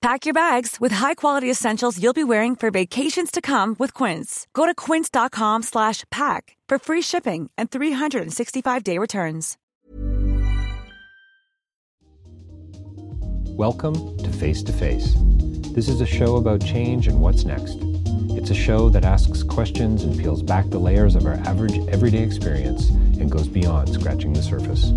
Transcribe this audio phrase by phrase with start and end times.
[0.00, 4.46] Pack your bags with high-quality essentials you'll be wearing for vacations to come with Quince.
[4.54, 9.56] Go to quince.com slash pack for free shipping and 365-day returns.
[13.56, 15.14] Welcome to Face to Face.
[15.74, 17.78] This is a show about change and what's next.
[18.36, 22.22] It's a show that asks questions and peels back the layers of our average everyday
[22.22, 24.92] experience and goes beyond scratching the surface.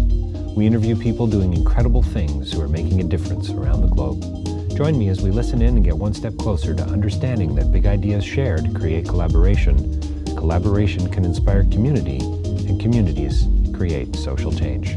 [0.55, 4.60] We interview people doing incredible things who are making a difference around the globe.
[4.75, 7.85] Join me as we listen in and get one step closer to understanding that big
[7.85, 9.99] ideas shared create collaboration.
[10.35, 14.95] Collaboration can inspire community, and communities create social change.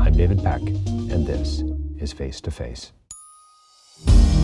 [0.00, 1.62] I'm David Peck, and this
[1.98, 2.92] is Face to Face.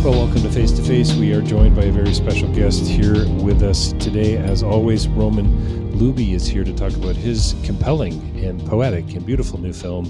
[0.04, 1.14] Well, welcome to Face to Face.
[1.14, 4.36] We are joined by a very special guest here with us today.
[4.36, 9.60] As always, Roman Liubyi is here to talk about his compelling and poetic and beautiful
[9.60, 10.06] new film,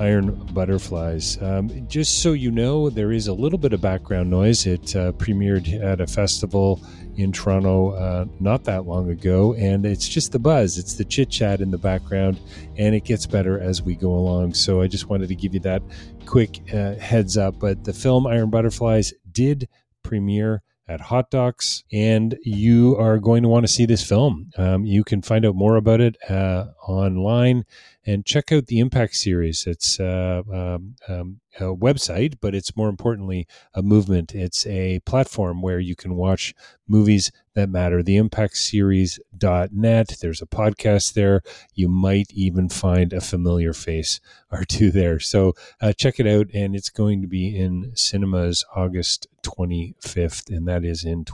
[0.00, 1.40] Iron Butterflies.
[1.42, 4.66] Um, just so you know, there is a little bit of background noise.
[4.66, 6.80] It uh, premiered at a festival
[7.16, 10.78] in Toronto uh, not that long ago, and it's just the buzz.
[10.78, 12.40] It's the chit chat in the background,
[12.78, 14.54] and it gets better as we go along.
[14.54, 15.82] So I just wanted to give you that
[16.24, 17.58] quick uh, heads up.
[17.60, 19.68] But the film Iron Butterflies did
[20.02, 24.50] premiere at Hot Docs, and you are going to want to see this film.
[24.56, 27.64] Um, you can find out more about it uh, online
[28.10, 29.66] and check out the Impact series.
[29.66, 34.34] It's uh, um, um, a website, but it's more importantly a movement.
[34.34, 36.54] It's a platform where you can watch
[36.88, 38.02] movies that matter.
[38.02, 40.16] The Impact Series.net.
[40.20, 41.42] There's a podcast there.
[41.74, 45.20] You might even find a familiar face or two there.
[45.20, 46.48] So uh, check it out.
[46.52, 51.24] And it's going to be in cinemas August 25th, and that is in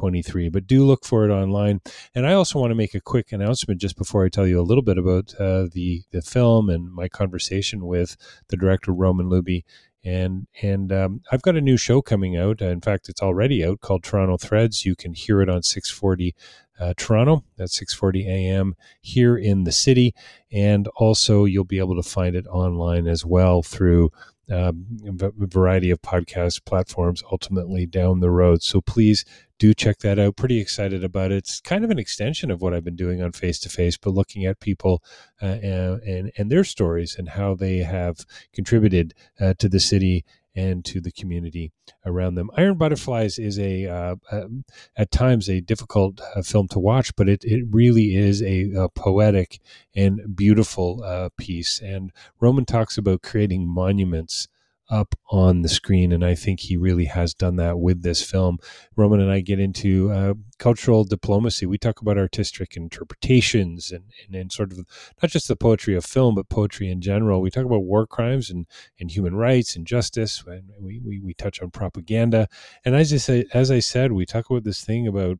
[0.00, 0.48] 2023.
[0.48, 1.80] But do look for it online.
[2.14, 4.62] And I also want to make a quick announcement just before I tell you a
[4.62, 8.16] little bit about uh, the, the film and my conversation with
[8.48, 9.64] the director, Roman Liubyi.
[10.02, 12.62] And and um, I've got a new show coming out.
[12.62, 14.86] In fact, it's already out called Toronto Threads.
[14.86, 16.34] You can hear it on 640
[16.80, 17.44] uh, Toronto.
[17.58, 18.76] That's 6:40 a.m.
[19.02, 20.14] here in the city,
[20.50, 24.10] and also you'll be able to find it online as well through
[24.50, 27.22] um, a variety of podcast platforms.
[27.30, 28.62] Ultimately, down the road.
[28.62, 29.24] So please
[29.58, 30.36] do check that out.
[30.36, 31.36] Pretty excited about it.
[31.36, 34.14] It's kind of an extension of what I've been doing on Face to Face, but
[34.14, 35.04] looking at people
[35.40, 38.24] uh, and, and, and their stories and how they have
[38.54, 40.24] contributed uh, to the city
[40.54, 41.72] and to the community
[42.04, 42.50] around them.
[42.56, 44.64] Iron Butterflies is a uh, um,
[44.96, 48.88] at times a difficult uh, film to watch, but it, it really is a, a
[48.88, 49.60] poetic
[49.94, 51.80] and beautiful uh, piece.
[51.80, 54.48] And Roman talks about creating monuments
[54.90, 56.12] up on the screen.
[56.12, 58.58] And I think he really has done that with this film.
[58.96, 61.64] Roman and I get into uh, cultural diplomacy.
[61.64, 64.80] We talk about artistic interpretations and, and, and, sort of
[65.22, 67.40] not just the poetry of film, but poetry in general.
[67.40, 68.66] We talk about war crimes and,
[68.98, 70.42] and human rights and justice.
[70.46, 72.48] And we, we, we touch on propaganda.
[72.84, 75.38] And as I, say, as I said, we talk about this thing about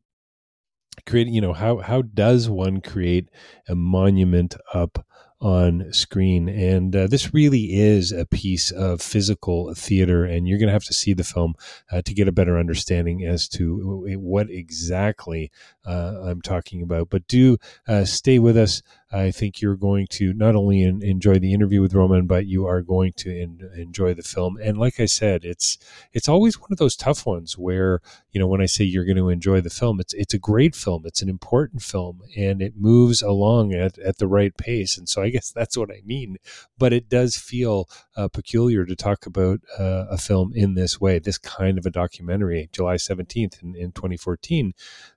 [1.05, 3.29] creating, you know, how, how does one create
[3.67, 5.05] a monument up
[5.41, 6.47] on screen.
[6.47, 10.85] And uh, this really is a piece of physical theater, and you're going to have
[10.85, 11.55] to see the film
[11.91, 15.51] uh, to get a better understanding as to what exactly
[15.85, 17.09] uh, I'm talking about.
[17.09, 17.57] But do
[17.87, 18.81] uh, stay with us.
[19.13, 22.65] I think you're going to not only in, enjoy the interview with Roman, but you
[22.65, 24.57] are going to in, enjoy the film.
[24.61, 25.77] And like I said, it's
[26.13, 27.99] it's always one of those tough ones where
[28.31, 30.75] you know when I say you're going to enjoy the film, it's it's a great
[30.75, 34.97] film, it's an important film, and it moves along at, at the right pace.
[34.97, 36.37] And so I guess that's what I mean.
[36.77, 41.19] But it does feel uh, peculiar to talk about uh, a film in this way,
[41.19, 42.69] this kind of a documentary.
[42.71, 44.73] July 17th in, in 2014,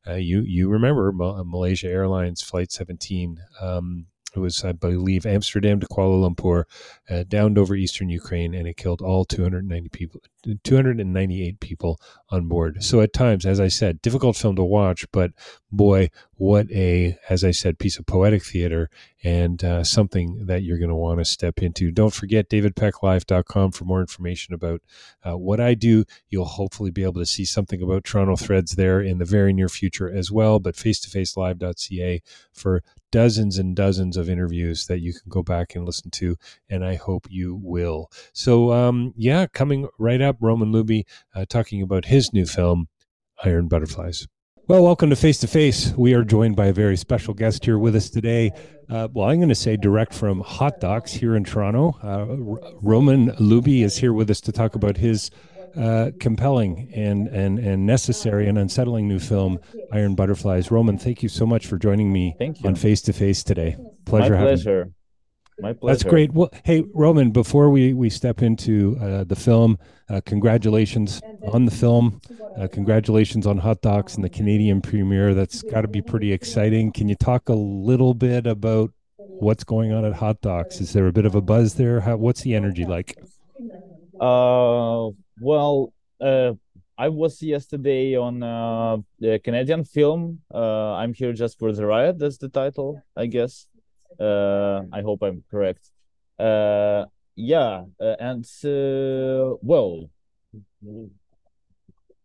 [0.06, 3.38] uh, you you remember Malaysia Airlines Flight 17.
[3.60, 3.83] Um,
[4.34, 6.64] it was, I believe, Amsterdam to Kuala Lumpur,
[7.08, 10.20] uh, downed over eastern Ukraine, and it killed all 290 people,
[10.64, 11.98] 298 people
[12.30, 12.82] on board.
[12.82, 15.32] So at times, as I said, difficult film to watch, but
[15.70, 18.90] boy, what a, as I said, piece of poetic theater
[19.22, 21.90] and uh, something that you're going to want to step into.
[21.90, 24.82] Don't forget davidpecklive.com for more information about
[25.22, 26.04] uh, what I do.
[26.28, 29.68] You'll hopefully be able to see something about Toronto Threads there in the very near
[29.68, 32.82] future as well, but face-to-facelive.ca for
[33.14, 36.36] dozens and dozens of interviews that you can go back and listen to,
[36.68, 38.10] and I hope you will.
[38.32, 41.04] So, um, yeah, coming right up, Roman Liubyi
[41.34, 42.88] uh, talking about his new film,
[43.44, 44.26] Iron Butterflies.
[44.66, 45.92] Well, welcome to Face to Face.
[45.94, 48.50] We are joined by a very special guest here with us today.
[48.88, 51.98] Uh, well, I'm going to say direct from Hot Docs here in Toronto.
[52.02, 55.30] Uh, Roman Liubyi is here with us to talk about his
[55.76, 59.58] uh, compelling and, and, and necessary and unsettling new film,
[59.92, 60.70] Iron Butterflies.
[60.70, 62.34] Roman, thank you so much for joining me
[62.64, 63.76] on Face to Face today.
[64.06, 64.34] Pleasure.
[64.34, 64.92] My pleasure.
[65.60, 65.94] My pleasure.
[65.94, 66.32] That's great.
[66.32, 69.78] Well, hey, Roman, before we, we step into uh, the film,
[70.08, 71.22] uh, congratulations
[71.52, 72.20] on the film.
[72.58, 75.32] Uh, congratulations on Hot Docs and the Canadian premiere.
[75.34, 76.92] That's got to be pretty exciting.
[76.92, 80.80] Can you talk a little bit about what's going on at Hot Docs?
[80.80, 82.00] Is there a bit of a buzz there?
[82.00, 83.16] How, what's the energy like?
[84.20, 85.10] Uh,
[85.40, 86.52] well, uh,
[86.96, 90.40] I was yesterday on uh, the Canadian film.
[90.52, 92.18] Uh, I'm here just for the riot.
[92.18, 93.66] That's the title, I guess.
[94.20, 95.90] Uh, I hope I'm correct.
[96.38, 97.04] Uh,
[97.36, 100.10] yeah, uh, and uh, well,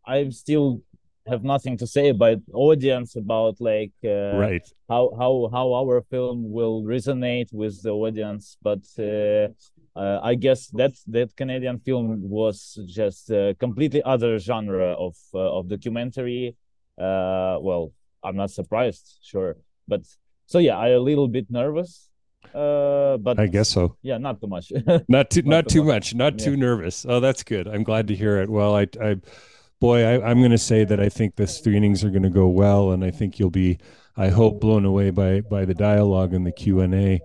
[0.06, 0.82] I still
[1.28, 6.52] have nothing to say about audience about like uh, right how how how our film
[6.52, 8.86] will resonate with the audience, but.
[8.98, 9.50] Uh,
[9.96, 15.58] uh, I guess that that Canadian film was just a completely other genre of uh,
[15.58, 16.56] of documentary.
[16.98, 17.92] Uh, well,
[18.24, 19.58] I'm not surprised, sure,
[19.88, 20.02] but
[20.50, 22.10] so yeah, I a little bit nervous.
[22.56, 23.96] Uh, but I guess so.
[24.02, 24.72] Yeah, not too much.
[25.08, 26.14] not too not, not too much.
[26.14, 26.16] much.
[26.16, 26.46] Not yeah.
[26.46, 27.06] too nervous.
[27.08, 27.68] Oh, that's good.
[27.68, 28.50] I'm glad to hear it.
[28.50, 29.18] Well, I, I
[29.80, 32.48] boy, I, I'm going to say that I think the screenings are going to go
[32.48, 33.78] well, and I think you'll be,
[34.18, 37.20] I hope, blown away by by the dialogue and the Q and A.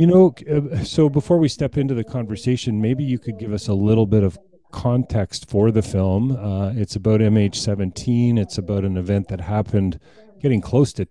[0.00, 3.68] You know, uh, so before we step into the conversation, maybe you could give us
[3.68, 4.36] a little bit of
[4.72, 6.32] context for the film.
[6.36, 8.40] Uh, it's about MH17.
[8.40, 10.00] It's about an event that happened
[10.40, 11.06] getting close to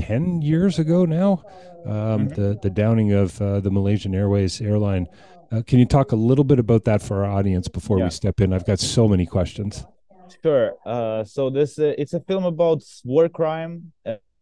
[0.00, 1.44] 10 years ago now,
[1.84, 2.28] um, mm-hmm.
[2.28, 5.06] the, the downing of uh, the Malaysian Airways airline.
[5.52, 8.04] Uh, can you talk a little bit about that for our audience before yeah.
[8.04, 8.52] we step in?
[8.52, 9.84] I've got so many questions.
[10.42, 10.74] Sure.
[10.86, 13.92] Uh, so this uh, it's a film about war crime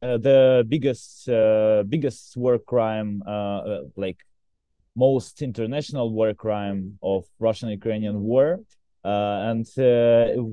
[0.01, 4.19] uh, the biggest uh, biggest war crime uh, like
[4.95, 8.61] most international war crime of Russian Ukrainian war
[9.03, 9.67] and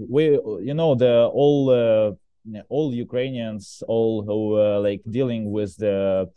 [0.10, 0.24] we
[0.70, 2.18] you know the all
[2.70, 6.30] all Ukrainians all who are like dealing with the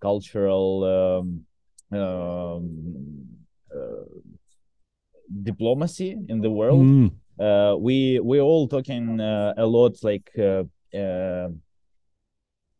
[0.00, 1.44] cultural um,
[1.98, 2.64] um,
[5.42, 6.84] diplomacy in the world.
[6.84, 7.10] Mm.
[7.38, 10.64] Uh, we we all talking uh, a lot like uh,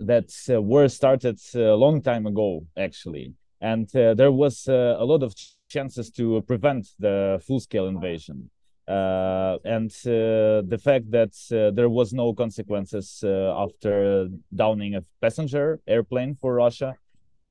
[0.01, 4.97] that uh, war started a uh, long time ago, actually, and uh, there was uh,
[4.99, 5.35] a lot of
[5.69, 8.51] chances to prevent the full-scale invasion.
[8.87, 11.33] Uh, and uh, the fact that
[11.75, 16.95] there was no consequences after downing a passenger airplane for Russia,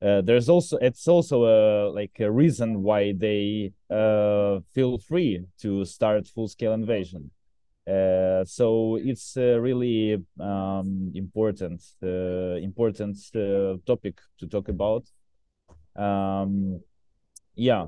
[0.00, 3.72] there's also it's also a like a reason why they
[4.74, 7.30] feel free to start full-scale invasion.
[7.86, 15.04] Uh, so it's really um, important uh, important uh, topic to talk about.
[15.94, 16.80] Um,
[17.54, 17.86] yeah.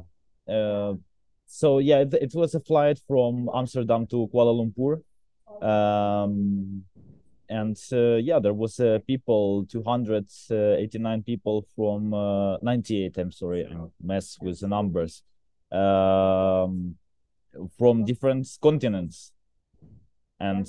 [1.47, 5.03] Uh, so yeah, it, it, was a flight from Amsterdam to Kuala Lumpur.
[5.62, 6.85] Um,
[7.49, 12.11] and uh, yeah, there was people, 289 people from
[12.62, 13.19] 98.
[13.19, 15.23] I'm sorry, I mess with the numbers.
[15.71, 16.97] Um,
[17.79, 19.33] from different continents
[20.41, 20.67] and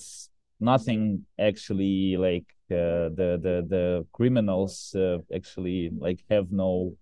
[0.59, 6.95] nothing actually like uh, the the the criminals uh, actually like have no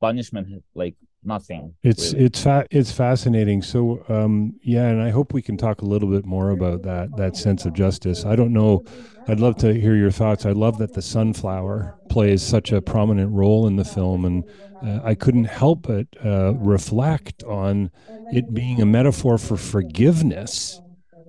[0.00, 0.94] punishment like
[1.26, 2.24] nothing it's really.
[2.26, 3.62] it's fa- it's fascinating.
[3.62, 7.16] So um yeah and i hope we can talk a little bit more about that
[7.16, 8.24] that sense of justice.
[8.24, 8.82] I don't know.
[9.28, 10.46] I'd love to hear your thoughts.
[10.46, 14.44] I love that the sunflower plays such a prominent role in the film and
[14.84, 17.90] uh, i couldn't help but uh, reflect on
[18.30, 20.80] it being a metaphor for forgiveness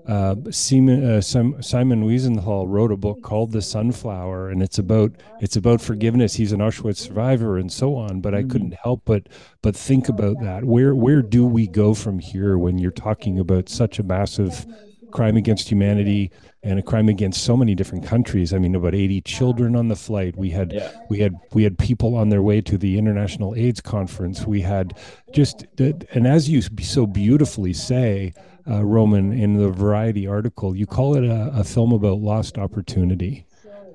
[0.08, 5.12] uh, Simon, uh, Simon Wiesenthal wrote a book called The Sunflower, and it's about
[5.42, 6.36] it's about forgiveness.
[6.36, 8.22] He's an Auschwitz survivor and so on.
[8.22, 8.50] But I mm-hmm.
[8.50, 9.28] couldn't help but
[9.62, 10.64] but think about that.
[10.64, 14.66] Where where do we go from here when you're talking about such a massive
[15.12, 16.32] crime against humanity
[16.64, 18.54] and a crime against so many different countries.
[18.54, 20.36] I mean, about 80 children on the flight.
[20.38, 20.90] We had Yeah.
[21.10, 24.46] we had we had people on their way to the International AIDS conference.
[24.46, 24.94] We had
[25.34, 28.34] just and as you so beautifully say,
[28.70, 33.46] uh, Roman, in the Variety article, you call it a, a film about lost opportunity.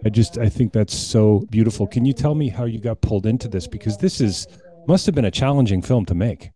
[0.04, 1.86] I just I think that's so beautiful.
[1.86, 3.66] Can you tell me how you got pulled into this?
[3.68, 4.46] Because this is
[4.88, 6.50] must have been a challenging film to make.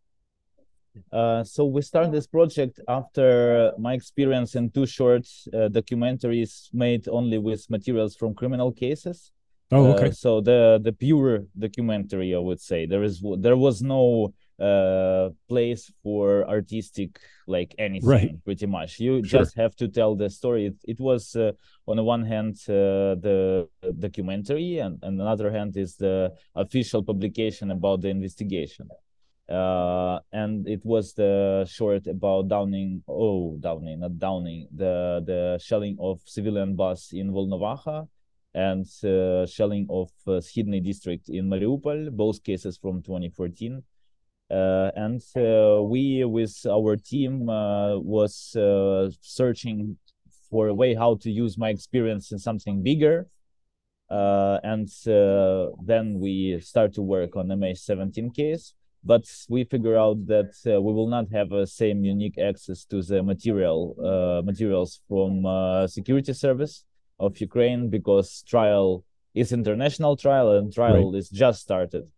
[1.12, 7.06] Uh, so we started this project after my experience in two short uh, documentaries made
[7.08, 9.30] only with materials from criminal cases.
[9.70, 10.11] Oh, Uh, okay.
[10.11, 15.92] so the the pure documentary, I would say, there is there was no uh place
[16.02, 18.44] for artistic like anything Right.
[18.44, 19.40] pretty much you Sure.
[19.42, 21.52] just have to tell the story it, it was uh,
[21.86, 27.02] on the one hand uh, the documentary and on the other hand is the official
[27.02, 28.88] publication about the investigation
[29.48, 35.96] uh and it was the short about downing oh downing not downing the the shelling
[36.00, 38.08] of civilian bus in volnovakha
[38.54, 43.82] and uh, shelling of uh, Skhidnyi district in Mariupol, both cases from 2014.
[44.50, 49.96] Uh, and uh, we, with our team, uh, was uh, searching
[50.50, 53.26] for a way how to use my experience in something bigger.
[54.08, 58.74] Uh, and uh, then we start to work on the MH17 case.
[59.04, 63.02] But we figure out that uh, we will not have the same unique access to
[63.02, 66.84] the material uh, materials from uh, security service
[67.20, 72.08] of Ukraine because trial is international trial and trial is just started.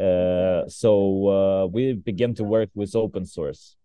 [0.00, 3.76] Uh, so uh, we began to work with open source,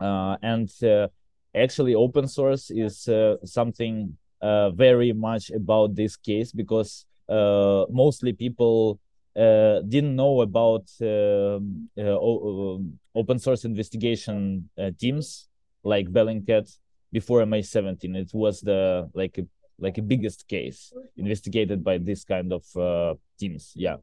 [0.00, 1.08] uh, and uh,
[1.54, 9.00] actually open source is uh, something very much about this case because mostly people
[9.34, 14.68] didn't know about um, um, open source investigation
[15.00, 15.48] teams
[15.82, 16.70] like Bellingcat
[17.10, 18.14] before MH17.
[18.14, 19.40] It was the like
[19.80, 23.72] like a biggest case investigated by this kind of teams.
[23.74, 23.96] Yeah,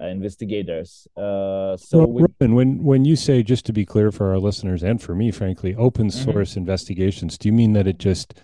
[0.00, 1.06] investigators.
[1.16, 4.38] Uh, so Ro- we, Roman, when when you say just to be clear for our
[4.38, 6.20] listeners and for me, frankly, open Mm-hmm.
[6.32, 8.34] source investigations, do you mean that it just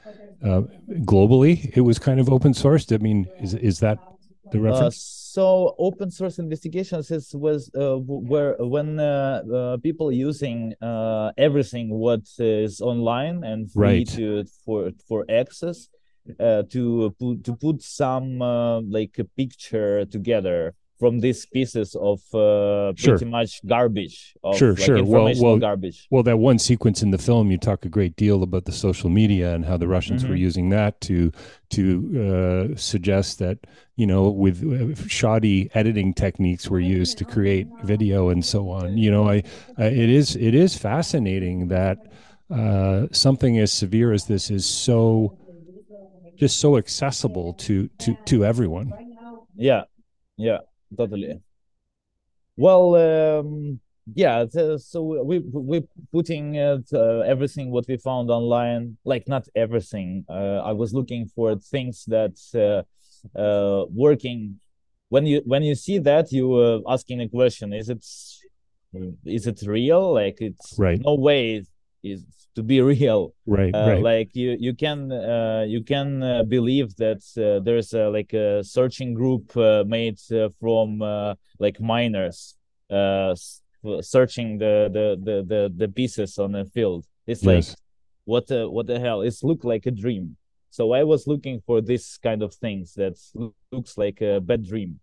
[0.43, 0.63] uh,
[1.01, 2.93] globally it was kind of open sourced?
[2.95, 3.99] I mean, is is that
[4.51, 4.95] the Uh, reference?
[4.95, 11.89] so open source investigations is was uh, where when uh, uh, people using uh, everything
[11.91, 14.09] what is online and free Right.
[14.15, 15.89] to for for access
[16.39, 22.21] uh, to put to put some uh, like a picture together from these pieces of
[22.35, 23.17] uh, Sure.
[23.19, 25.05] pretty much garbage of Sure, like sure.
[25.05, 28.43] Well- well, garbage Well, that one sequence in the film, you talk a great deal
[28.43, 30.49] about the social media and how the Russians were Mhm.
[30.49, 31.33] using that to
[31.77, 31.83] to
[32.27, 33.59] uh, suggest that
[33.97, 38.97] you know with uh, shoddy editing techniques were used to create video and so on.
[39.05, 39.43] You know, I,
[39.79, 41.99] I it is it is fascinating that
[42.51, 45.33] uh, something as severe as this is so
[46.37, 48.95] just so accessible to to to everyone.
[49.57, 49.83] Yeah,
[50.37, 50.59] yeah,
[50.97, 51.41] totally.
[52.57, 53.81] Well, um,
[54.15, 54.45] yeah.
[54.79, 55.83] so we we
[56.13, 60.25] putting uh, uh, everything what we found online, like not everything.
[60.29, 64.61] Uh, I was looking for things that uh, uh, working.
[65.09, 68.05] When you when you see that, you uh, asking a question: Is it
[69.25, 70.13] is it real?
[70.13, 71.01] Like it's Right.
[71.01, 71.65] no way
[72.03, 73.35] is to be real.
[73.47, 74.03] Right, uh, right.
[74.03, 78.63] like you you can uh, you can uh, believe that uh, there's a, like a
[78.65, 82.57] searching group uh, made uh, from uh, like miners
[82.91, 83.35] uh,
[84.01, 87.07] searching the, the the the the pieces on a field.
[87.27, 87.77] It's like Yes.
[88.25, 89.23] what the what the hell?
[89.23, 90.37] It's look like a dream.
[90.73, 93.19] So i was looking for this kind of things that
[93.73, 95.01] looks like a bad dream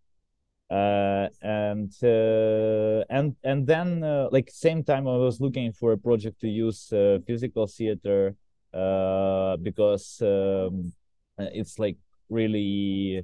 [0.69, 5.97] uh and uh and and then uh, like same time i was looking for a
[5.97, 8.35] project to use uh, physical theater
[8.73, 10.91] uh because um
[11.39, 11.95] uh, it's like
[12.29, 13.23] really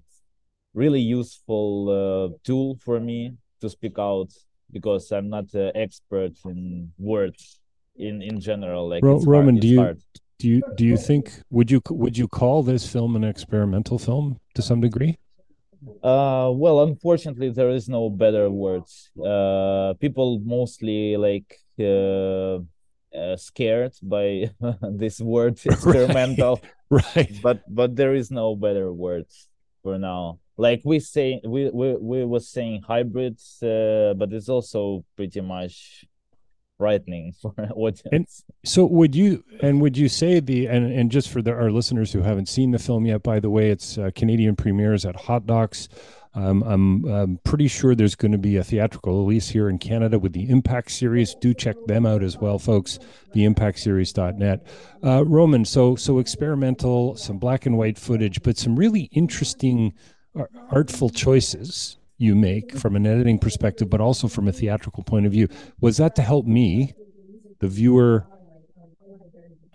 [0.74, 4.32] really useful uh, tool for me to speak out
[4.72, 7.60] because i'm not an expert in words
[7.98, 10.00] in in general like Ro- hard- Roman, it's do you hard.
[10.40, 14.40] do you do you think would you would you call this film an experimental film
[14.56, 15.18] to some degree?
[16.04, 19.12] Uh, well, unfortunately, there is no better words.
[19.20, 22.60] Uh, people mostly like uh,
[23.18, 24.50] uh, scared by
[24.82, 27.40] this word experimental, Right.
[27.42, 29.48] but but there is no better words
[29.82, 30.40] for now.
[30.58, 36.06] Like we say, we we we was saying hybrids, uh, but it's also pretty much
[36.78, 38.44] frightening for audience.
[38.66, 42.12] So would you and would you say the and and just for the, our listeners
[42.12, 45.46] who haven't seen the film yet, by the way, it's uh, Canadian premieres at Hot
[45.46, 45.90] Docs
[46.36, 50.18] Um, I'm, I'm pretty sure there's going to be a theatrical release here in Canada
[50.18, 51.36] with the Impact series.
[51.36, 52.98] Do check them out as well, folks.
[53.34, 54.66] The TheImpactSeries.net.
[55.04, 59.94] Uh, Roman, so so experimental, some black and white footage, but some really interesting,
[60.36, 65.26] uh, artful choices you make from an editing perspective, but also from a theatrical point
[65.26, 65.48] of view.
[65.82, 66.96] Was that to help me,
[67.60, 68.30] the viewer,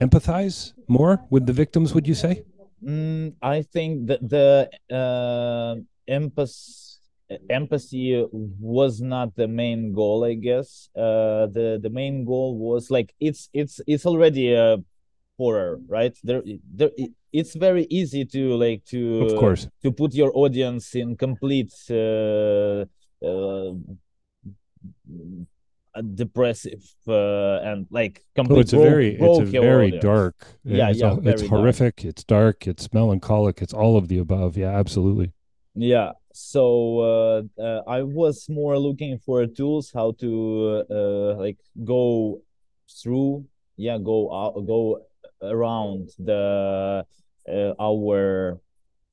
[0.00, 1.94] empathize more with the victims?
[1.94, 2.44] Would you say?
[2.84, 5.76] Mm, I think that the uh,
[6.06, 6.54] empathy
[7.50, 13.14] empathy was not the main goal i guess uh the the main goal was like
[13.20, 14.78] it's it's it's already a
[15.38, 16.16] horror right?
[16.22, 16.42] There
[16.74, 16.90] there
[17.32, 19.68] it's very easy to like to of course.
[19.82, 22.84] to put your audience in complete uh,
[23.24, 23.72] uh
[26.14, 30.02] depressive uh, and like complete oh, it's a very it's a very audience.
[30.02, 30.36] dark.
[30.64, 32.04] Yeah it's, yeah a, it's horrific dark.
[32.10, 34.56] it's dark it's melancholic it's all of the above.
[34.56, 35.32] Yeah absolutely.
[35.74, 42.40] Yeah so uh, uh, i was more looking for tools how to uh, like go
[43.02, 43.44] through
[43.76, 45.00] yeah go out go
[45.42, 47.04] around the
[47.48, 48.60] uh, our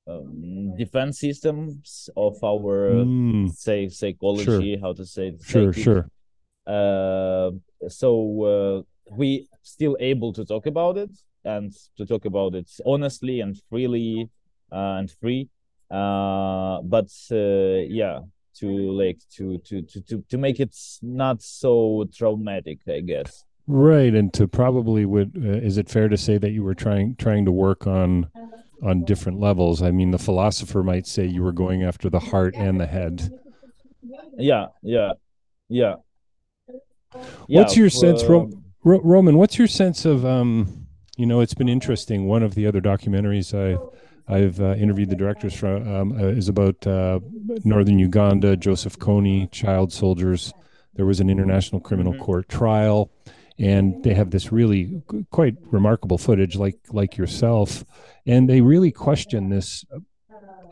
[0.08, 3.50] um, defense systems of our mm.
[3.52, 4.82] say psychology sure.
[4.82, 6.10] how to say sure sure
[6.68, 7.52] uh,
[7.88, 11.10] so uh, we still able to talk about it
[11.44, 14.30] and to talk about it honestly and freely
[14.72, 15.48] uh, and free
[15.92, 18.20] uh, but uh, yeah
[18.56, 24.14] to like to, to to to to make it not so traumatic i guess right
[24.14, 27.46] and to probably would uh, is it fair to say that you were trying trying
[27.46, 28.30] to work on
[28.84, 32.54] on different levels i mean the philosopher might say you were going after the heart
[32.56, 33.32] and the head
[34.38, 35.14] yeah yeah
[35.70, 35.96] yeah
[37.48, 38.50] what's your sense, Ro-
[38.84, 39.38] Ro- Roman?
[39.38, 42.26] What's your sense of um, you know, it's been interesting.
[42.26, 43.78] One of the other documentaries I
[44.28, 47.20] I've uh, interviewed the directors from um, uh, is about uh,
[47.64, 50.52] northern Uganda, Joseph Kony, child soldiers.
[50.96, 52.24] There was an international criminal mm-hmm.
[52.24, 53.12] court trial,
[53.58, 57.84] and they have this really quite remarkable footage, like like yourself,
[58.26, 59.86] and they really question this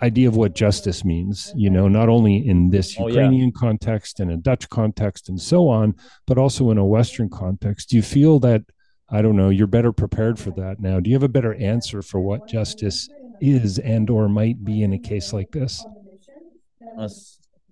[0.01, 3.67] idea of what justice means, you know, not only in this Ukrainian oh, yeah.
[3.67, 5.95] context and a Dutch context and so on,
[6.27, 7.89] but also in a Western context.
[7.89, 8.63] Do you feel that,
[9.09, 10.99] I don't know, you're better prepared for that now?
[10.99, 13.09] Do you have a better answer for what justice
[13.39, 15.85] is and or might be in a case like this?
[16.97, 17.09] Uh,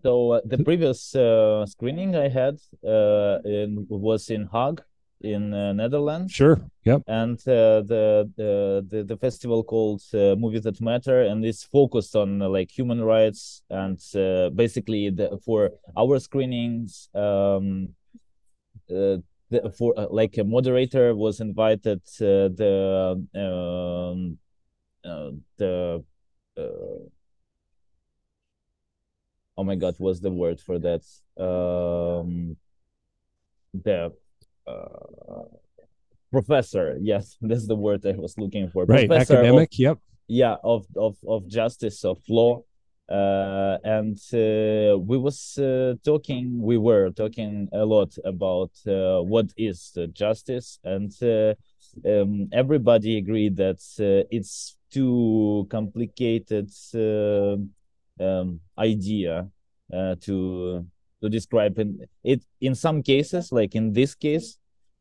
[0.03, 4.81] so uh, the previous uh, screening I had uh, in, was in Hague
[5.23, 6.31] in uh, Netherlands.
[6.31, 6.61] Sure.
[6.85, 7.03] Yep.
[7.07, 12.15] And uh, the, the, the the festival called uh, Movies That Matter, and it's focused
[12.15, 17.09] on uh, like human rights and uh, basically the, for our screenings.
[17.13, 17.89] Um,
[18.89, 19.17] uh,
[19.49, 24.37] the, for like a moderator was invited the um,
[25.57, 26.03] the
[29.57, 31.01] oh my god what's the word for that
[31.37, 32.55] um
[33.73, 34.11] the
[34.67, 35.43] uh,
[36.31, 36.97] professor.
[37.01, 38.85] Yes, that's the word I was looking for.
[38.85, 39.73] Right, professor academic.
[39.73, 39.97] Of, yep.
[40.27, 42.63] Yeah, of of of justice of law.
[43.11, 49.47] Uh, and uh, we was uh, talking we were talking a lot about uh, what
[49.57, 51.53] is justice and uh,
[52.07, 59.49] um, everybody agreed that uh, it's too complicated um, idea
[60.21, 60.85] to
[61.21, 64.57] to describe in it in some cases like in this case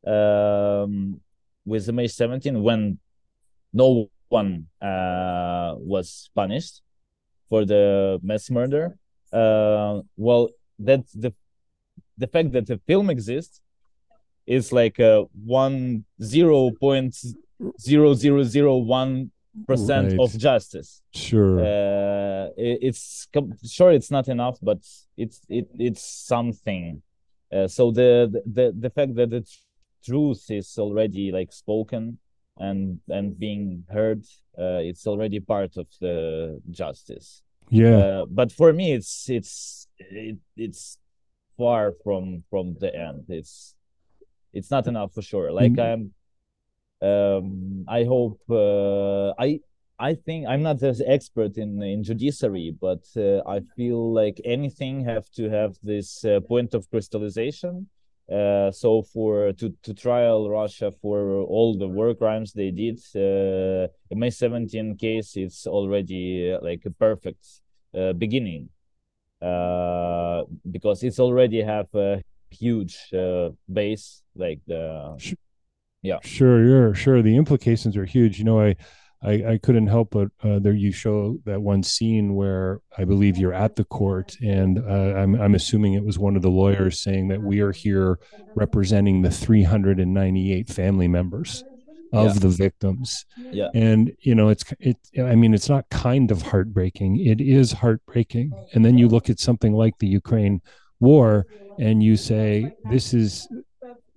[0.07, 1.21] um,
[1.65, 2.99] with MH17 when
[3.73, 6.83] no one uh, was punished
[7.49, 8.97] for the mass murder.
[9.33, 11.33] Uh, well, that the
[12.17, 13.61] the fact that the film exists
[14.47, 17.15] is like a one zero point
[17.81, 19.31] zero zero zero one
[19.67, 20.21] percent right.
[20.21, 21.03] of justice.
[21.15, 23.29] Sure, uh, it, it's
[23.65, 24.79] sure it's not enough, but
[25.17, 27.03] it's it it's something.
[27.53, 29.45] Uh, so the, the the fact that the
[30.05, 32.19] truth is already like spoken
[32.59, 34.25] and and being heard,
[34.59, 37.43] uh, it's already part of the justice.
[37.71, 37.97] Yeah.
[37.97, 40.99] Uh, but for me, it's it's it, it's
[41.57, 43.25] far from from the end.
[43.29, 43.75] It's
[44.53, 45.53] it's not enough for sure.
[45.53, 45.93] Like mm.
[45.93, 46.13] I'm
[47.03, 49.61] um, I hope uh, I
[49.99, 55.05] I think I'm not as expert in in judiciary, but uh, I feel like anything
[55.05, 57.89] have to have this uh, point of crystallization.
[58.31, 63.89] Uh, so for to to trial Russia for all the war crimes they did, uh,
[64.13, 67.45] MH17 case it's already uh, like a perfect
[68.19, 68.69] beginning
[69.41, 73.11] because it's already have a huge
[73.69, 75.35] base like the
[76.03, 78.75] yeah sure sure sure the implications are huge you know i
[79.23, 83.37] I, I couldn't help but uh, there you show that one scene where I believe
[83.37, 87.03] you're at the court, and uh, I'm I'm assuming it was one of the lawyers
[87.03, 88.19] saying that we are here
[88.55, 91.63] representing the 398 family members
[92.15, 92.41] of Yeah.
[92.41, 93.27] the victims.
[93.53, 93.69] Yeah.
[93.75, 94.97] And you know, it's it.
[95.23, 97.19] I mean, it's not kind of heartbreaking.
[97.21, 98.53] It is heartbreaking.
[98.73, 100.63] And then you look at something like the Ukraine
[100.99, 101.45] war,
[101.79, 103.47] and you say, this is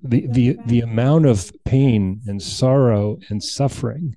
[0.03, 4.15] the the the amount of pain and sorrow and suffering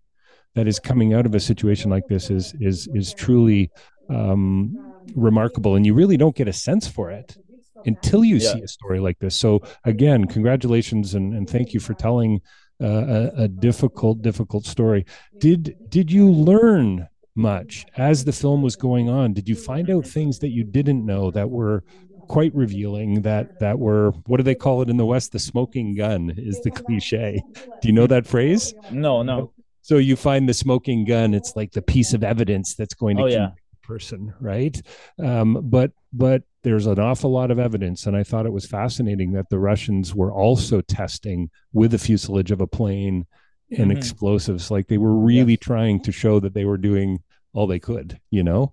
[0.55, 3.71] that is coming out of a situation like this is is is truly
[4.11, 4.77] um,
[5.15, 7.37] remarkable, and you really don't get a sense for it
[7.85, 8.53] until you Yeah.
[8.53, 9.35] see a story like this.
[9.37, 12.41] So again, congratulations and, and thank you for telling
[12.83, 15.05] uh, a, a difficult, difficult story.
[15.39, 19.35] Did did you learn much as the film was going on?
[19.35, 21.85] Did you find out things that you didn't know that were
[22.29, 23.23] quite revealing?
[23.23, 25.33] That that were what do they call it in the West?
[25.33, 27.43] The smoking gun is the cliche.
[27.81, 28.75] Do you know that phrase?
[28.91, 29.53] No, no.
[29.83, 31.33] So you find the smoking gun.
[31.35, 33.51] It's like the piece of evidence that's going to Oh, yeah.
[33.81, 34.81] the person, right?
[35.23, 39.33] Um, but but there's an awful lot of evidence, and I thought it was fascinating
[39.33, 43.27] that the Russians were also testing with the fuselage of a plane
[43.71, 43.97] and Mhm.
[43.97, 44.71] explosives.
[44.73, 47.21] Like they were really trying to show that they were doing
[47.53, 48.19] all they could.
[48.31, 48.73] You know.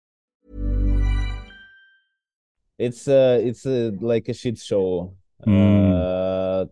[2.81, 5.13] It's uh it's uh, like a shit show.
[5.45, 5.93] Mm.
[5.93, 6.65] Uh,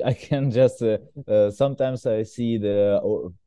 [0.06, 0.96] I can just uh,
[1.28, 2.98] uh, sometimes I see the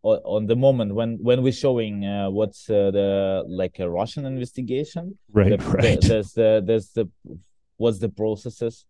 [0.04, 5.18] on the moment when when we're showing uh, what's uh, the like a Russian investigation.
[5.34, 6.00] Right, the, right.
[6.02, 7.10] The, there's the there's the
[7.78, 8.86] what's the processes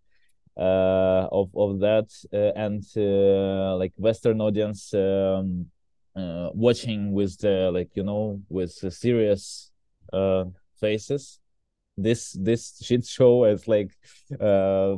[0.58, 5.68] uh of of that uh, and uh, like Western audience um
[6.16, 9.72] uh, watching with the like you know with serious
[10.14, 10.46] uh
[10.80, 11.40] faces
[11.98, 13.92] this this shit show is like
[14.40, 14.96] uh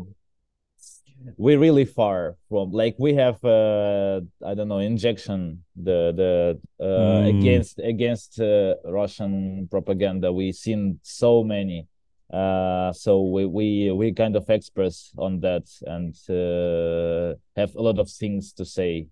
[1.38, 6.86] we're really far from like we have uh i don't know injection the the uh
[6.88, 7.30] Mm.
[7.40, 10.32] against against uh, russian propaganda.
[10.32, 11.88] We've seen so many.
[12.32, 18.00] Uh so we we we kind of experts on that and uh, have a lot
[18.00, 19.08] of things to say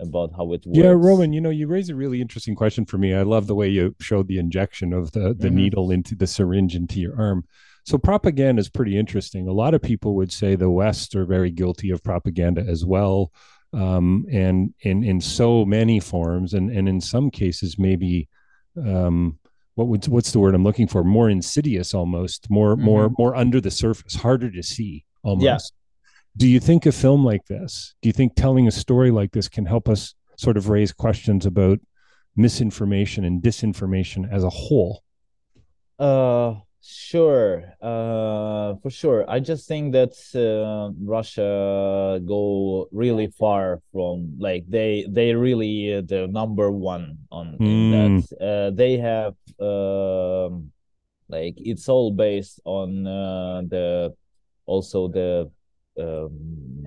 [0.00, 2.98] about how it works Yeah, Roman, you know, you raise a really interesting question for
[2.98, 3.14] me.
[3.14, 5.52] I love the way you showed the injection of the, the Mhm.
[5.54, 7.44] needle into the syringe into your arm.
[7.84, 9.46] So propaganda is pretty interesting.
[9.48, 13.32] A lot of people would say the West are very guilty of propaganda as well.
[13.72, 18.28] Um, and in in so many forms and, and in some cases maybe
[18.82, 19.38] um
[19.74, 21.04] what would what's the word I'm looking for?
[21.04, 25.72] More insidious almost, more more more under the surface, harder to see almost.
[26.36, 29.48] Do you think a film like this, do you think telling a story like this
[29.48, 31.78] can help us sort of raise questions about
[32.36, 35.02] misinformation and disinformation as a whole?
[35.98, 36.54] Uh,
[36.88, 39.28] Sure, uh, for sure.
[39.28, 46.02] I just think that uh, Russia go really far from like they they really uh,
[46.06, 47.90] the number one on in Mm.
[47.90, 48.22] that.
[48.38, 50.70] Uh, they have um,
[51.28, 54.14] like it's all based on uh, the
[54.66, 55.50] also the
[55.98, 56.84] um,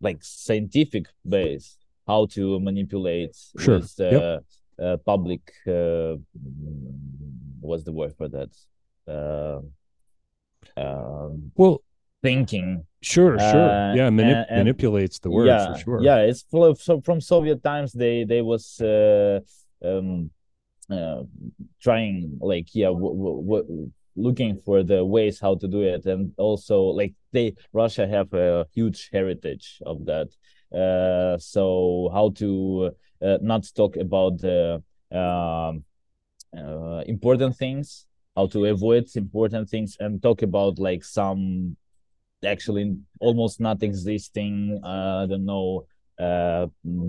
[0.00, 3.78] like scientific base how to manipulate Sure.
[3.78, 4.40] with uh,
[4.82, 6.14] uh, public uh,
[7.60, 8.50] what's the word for that
[9.06, 9.60] uh,
[10.76, 11.82] um, Well,
[12.22, 13.70] thinking sure, sure.
[13.70, 16.02] Uh, yeah, manip- and- and- manipulates the word yeah, for sure.
[16.02, 17.92] Yeah, it's full of so from Soviet times.
[17.92, 19.40] They they was uh,
[19.84, 20.30] um,
[20.90, 21.22] uh,
[21.80, 26.32] trying like yeah, w- w- w- looking for the ways how to do it, and
[26.36, 30.28] also like they Russia have a huge heritage of that.
[30.74, 32.90] Uh, so how to
[33.22, 35.84] uh, not talk about the um,
[36.56, 41.76] uh, important things, how to avoid important things, and talk about like some
[42.44, 45.86] actually almost not existing uh, I don't know
[46.18, 46.66] uh,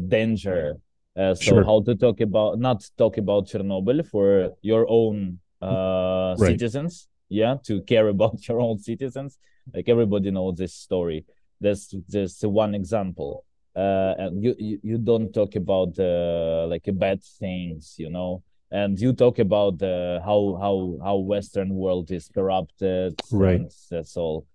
[0.07, 0.75] danger.
[1.15, 1.65] Uh, so Sure.
[1.65, 6.51] how to talk about not talk about Chernobyl for your own uh, Right.
[6.51, 9.37] citizens, yeah, to care about your own citizens.
[9.73, 11.25] Like everybody knows this story.
[11.61, 13.45] That's just one example.
[13.75, 18.99] Uh, and you, you you don't talk about uh, like bad things, you know, and
[18.99, 23.19] you talk about uh, how how how Western world is corrupted.
[23.31, 23.61] Right.
[23.89, 24.45] That's all.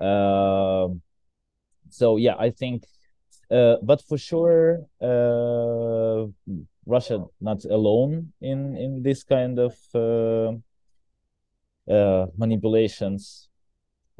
[0.00, 1.02] Um,
[1.90, 2.84] so yeah, I think,
[3.50, 6.26] uh, but for sure, uh,
[6.86, 10.52] Russia not alone in in this kind of uh,
[11.92, 13.48] uh, manipulations.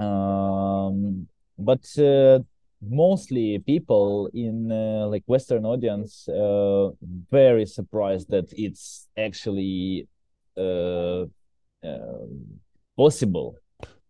[0.02, 1.26] Um,
[1.58, 2.40] but uh,
[2.80, 6.90] mostly people in uh, like Western audience uh,
[7.30, 10.08] very surprised that it's actually
[10.56, 11.22] uh,
[11.84, 12.26] uh,
[12.96, 13.56] possible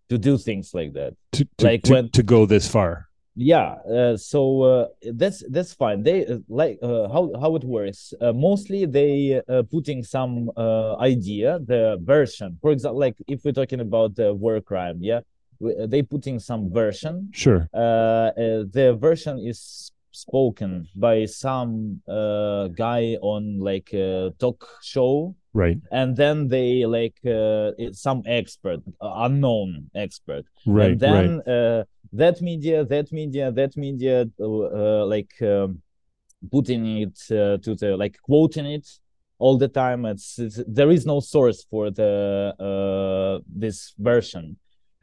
[0.09, 1.13] to do things like that.
[1.33, 3.09] To, to, Like to, when- to go this far.
[3.35, 4.41] yeah uh, so
[4.73, 4.87] uh,
[5.21, 5.99] that's that's fine.
[6.09, 10.93] They uh, like uh, how how it works uh, mostly they uh, putting some uh,
[11.13, 12.59] idea the version.
[12.63, 15.21] For example like if we're talking about the war crime yeah
[15.63, 17.69] uh, they putting some version Sure.
[17.75, 25.35] uh, uh, the version is spoken by some uh, guy on like a talk show
[25.55, 25.79] Right.
[25.91, 30.91] and then they like uh, some expert uh, unknown expert Right.
[30.93, 31.49] and then right.
[31.55, 35.83] uh, that media that media that media uh, uh, like um,
[36.51, 38.89] putting it uh, to the like quoting it
[39.39, 44.57] all the time it's, it's there is no source for the uh, this version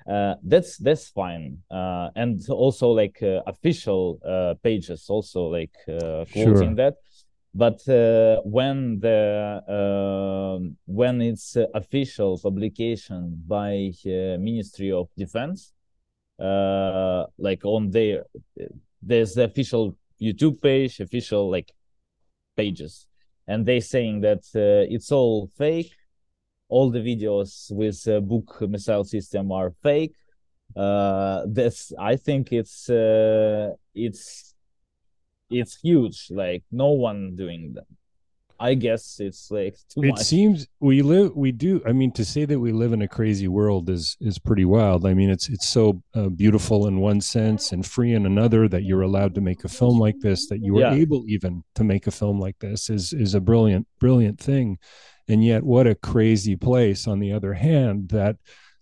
[0.10, 1.60] uh, that's that's fine.
[1.70, 6.76] Uh, and also like uh, official uh, pages also like uh, quoting Sure.
[6.76, 6.96] that.
[7.54, 15.74] But uh, when the um when it's uh, official publication by uh, ministry of defense
[16.40, 18.24] uh like on their
[19.02, 21.70] there's the official youtube page official like
[22.56, 23.08] pages.
[23.48, 25.94] And they saying that uh, it's all fake
[26.70, 30.16] all the videos with uh, Buk missile system are fake.
[30.76, 34.54] Uh that's i think it's uh it's
[35.50, 36.28] it's huge.
[36.30, 37.86] Like no one doing that.
[38.62, 40.20] I guess it's like too it much.
[40.20, 43.48] seems we live we do i mean to say that we live in a crazy
[43.48, 45.06] world is is pretty wild.
[45.08, 48.84] I mean it's it's so uh, beautiful in one sense and free in another that
[48.84, 50.94] you're allowed to make a film like this that you were Yeah.
[50.94, 54.78] able even to make a film like this is is a brilliant brilliant thing
[55.30, 58.36] and yet what a crazy place on the other hand that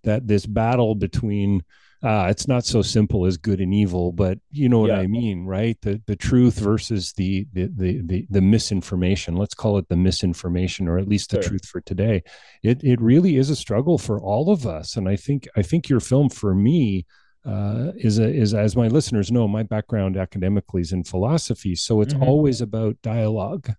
[0.04, 1.64] that this battle between
[2.04, 5.00] uh, it's not so simple as good and evil, but you know what Yeah.
[5.00, 5.76] I mean, right?
[5.82, 9.36] The the truth versus the the the the, the misinformation.
[9.36, 11.50] Let's call it the misinformation, or at least the Sure.
[11.50, 12.22] truth for today.
[12.62, 15.90] It it really is a struggle for all of us, and I think I think
[15.90, 17.08] your film for me
[17.46, 22.02] uh, is a, is as my listeners know, my background academically is in philosophy, so
[22.02, 22.28] it's Mhm.
[22.28, 23.72] always about dialogue.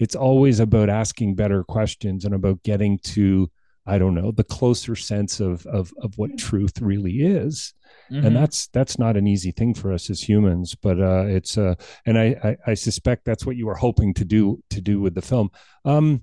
[0.00, 3.48] It's always about asking better questions and about getting to
[3.86, 7.72] I don't know the closer sense of of of what truth really is.
[8.10, 8.26] Mhm.
[8.26, 11.74] and that's that's not an easy thing for us as humans but uh it's uh
[12.06, 15.14] and I, I i suspect that's what you were hoping to do to do with
[15.14, 15.50] the film.
[15.84, 16.22] Um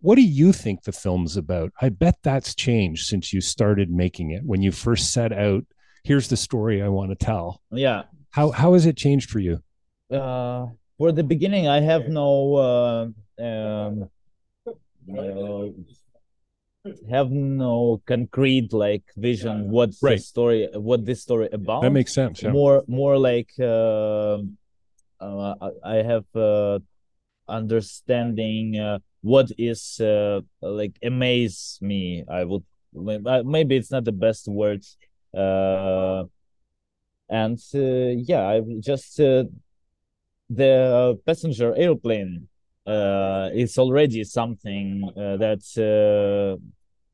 [0.00, 1.72] what do you think the film's about?
[1.80, 4.42] I bet that's changed since you started making it.
[4.44, 5.64] When you first set out
[6.04, 7.60] here's the story i want to tell.
[7.70, 8.04] Yeah.
[8.30, 9.60] How how has it changed for you?
[10.10, 10.66] Uh
[10.98, 13.06] for the beginning i have no uh
[13.42, 14.08] um
[15.18, 15.66] uh,
[17.08, 22.42] have no concrete like vision what's the story what this story about that makes sense
[22.42, 22.50] yeah.
[22.50, 24.38] more more like uh,
[25.20, 26.78] uh, I- I have uh,
[27.48, 32.24] understanding uh, what is uh, like amaze me.
[32.28, 34.96] I would maybe it's not the best words
[35.36, 36.24] uh,
[37.28, 39.44] and uh, yeah i just uh,
[40.50, 42.48] the passenger airplane
[42.86, 46.56] uh, is already something uh, that uh,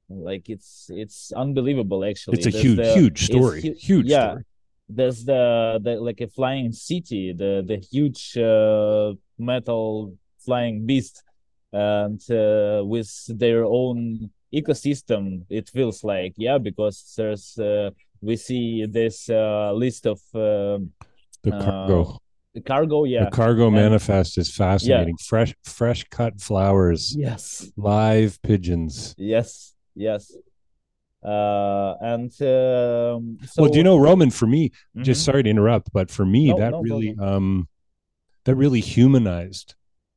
[0.08, 3.60] like it's it's unbelievable actually It's a There's huge, the- huge story.
[3.62, 4.44] hu- Huge yeah story.
[4.88, 10.14] there's the, the like a flying city the the huge uh, metal
[10.44, 11.22] flying beast
[11.72, 17.88] and uh, with their own ecosystem it feels like yeah because there's uh,
[18.20, 20.92] we see this uh, list of um
[21.42, 22.18] The uh, cargo,
[22.54, 25.16] the cargo yeah the cargo And- manifest is fascinating.
[25.16, 29.14] Fresh, fresh cut flowers, yes live pigeons.
[29.16, 30.30] yes yes
[31.24, 34.30] uh and um so well, do you know Roman?
[34.30, 35.24] For me, just Mhm.
[35.24, 37.20] sorry to interrupt, but for me, No, that no, really, ahead.
[37.20, 37.68] um,
[38.44, 39.74] that really humanized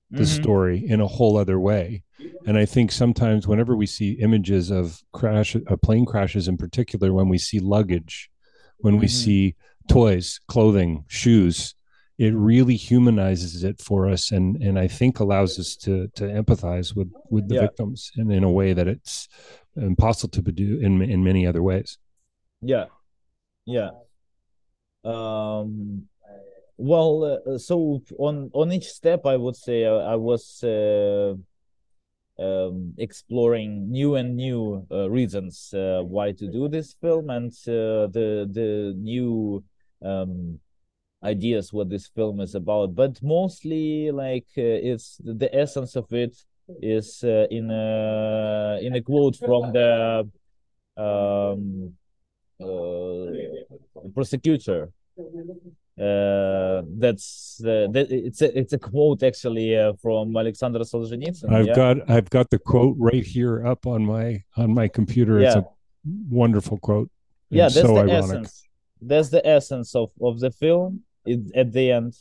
[0.09, 0.27] the Mhm.
[0.41, 2.03] story in a whole other way.
[2.47, 7.13] And I think sometimes whenever we see images of crash, uh, plane crashes in particular,
[7.13, 8.29] when we see luggage,
[8.79, 9.09] when we Mhm.
[9.23, 9.55] see
[9.87, 11.75] toys, clothing, shoes,
[12.17, 16.95] it really humanizes it for us, and and I think allows us to to empathize
[16.95, 17.61] with with the Yeah.
[17.67, 19.27] victims, and in a way that it's
[19.75, 21.97] impossible to do in in many other ways.
[22.61, 22.85] yeah
[23.65, 23.91] yeah
[25.03, 26.03] um
[26.77, 31.33] well uh, so on on each step i would say uh, i was uh,
[32.39, 38.07] um exploring new and new uh, reasons uh, why to do this film and uh,
[38.11, 39.63] the the new
[40.03, 40.59] um
[41.23, 46.35] ideas what this film is about but mostly like uh, it's the essence of it
[46.81, 50.27] is uh, in a in a quote from the
[50.97, 51.93] um
[52.63, 54.91] uh, prosecutor
[55.97, 61.67] uh that's uh, that it's a it's a quote actually uh, from alexander solzhenitsyn I've
[61.67, 61.75] yeah?
[61.75, 65.39] got I've got the quote right here up on my on my computer.
[65.39, 65.65] It's a
[66.29, 67.09] wonderful quote.
[67.49, 68.23] yeah that's so the ironic.
[68.23, 68.64] essence
[69.09, 70.89] that's the essence of of the film
[71.25, 72.13] it, at the end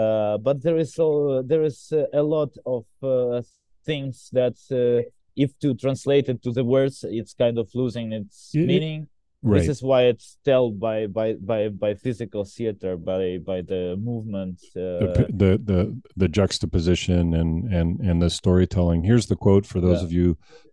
[0.00, 1.06] uh but there is so
[1.50, 3.42] there is uh, a lot of uh,
[3.88, 5.02] things that uh,
[5.44, 9.00] if to translate it to the words it's kind of losing its It- meaning
[9.42, 9.60] Right.
[9.60, 14.56] this is why it's told by by by by physical theater by by the movement
[14.74, 15.80] the, uh, p- the the
[16.22, 19.02] the juxtaposition and and and the storytelling.
[19.02, 20.06] Here's the quote for those Yeah.
[20.08, 20.28] of you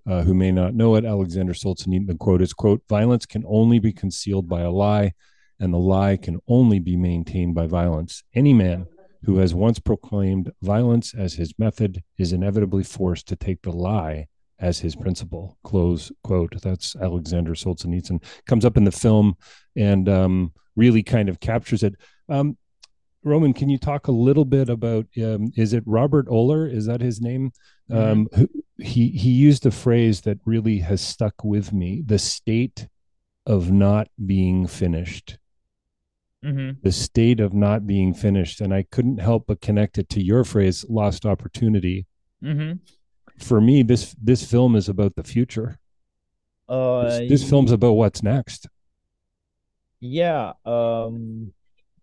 [0.06, 1.06] uh, who may not know it.
[1.06, 2.08] Alexander Solzhenitsyn.
[2.08, 5.14] The quote is: "quote Violence can only be concealed by a lie,
[5.60, 8.24] and the lie can only be maintained by violence.
[8.34, 8.88] Any man
[9.24, 14.28] who has once proclaimed violence as his method is inevitably forced to take the lie."
[14.60, 16.60] As his principle, close quote.
[16.64, 18.24] That's Alexander Solzhenitsyn.
[18.48, 19.36] Comes up in the film
[19.76, 21.94] and um, really kind of captures it.
[22.28, 22.58] Um,
[23.24, 26.72] Roman, can you talk a little bit about um, is it Robert Oler?
[26.72, 27.52] Is that his name?
[27.92, 32.88] Um, who, he he used a phrase that really has stuck with me: the state
[33.46, 35.38] of not being finished.
[36.48, 36.78] Mhm.
[36.82, 40.44] The state of not being finished, and I couldn't help but connect it to your
[40.44, 42.06] phrase "lost opportunity."
[42.42, 42.80] Mhm.
[43.38, 45.78] For me, this this film is about the future.
[46.70, 48.68] Uh, This, this film's about what's next.
[50.00, 51.52] yeah um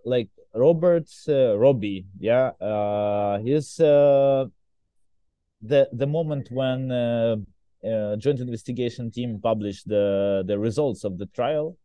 [0.04, 4.46] like Robert's uh, robbie yeah uh he's uh
[5.62, 7.37] the the moment when uh,
[7.87, 11.76] uh joint investigation team published the the results of the trial